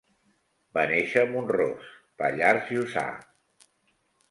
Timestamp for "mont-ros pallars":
1.35-2.73